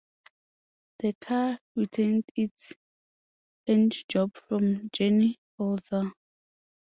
The 0.97 1.13
car 1.21 1.59
retained 1.75 2.23
its 2.35 2.73
paintjob 3.69 4.35
from 4.47 4.89
Jenny 4.91 5.37
Holzer. 5.59 6.13